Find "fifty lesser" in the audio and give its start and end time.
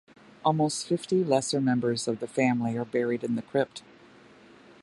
0.87-1.61